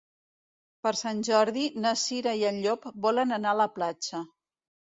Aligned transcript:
Per 0.85 0.93
Sant 1.01 1.19
Jordi 1.27 1.67
na 1.83 1.91
Cira 2.05 2.35
i 2.39 2.43
en 2.53 2.57
Llop 2.65 2.89
volen 3.07 3.37
anar 3.39 3.55
a 3.55 3.63
la 3.63 3.73
platja. 3.77 4.27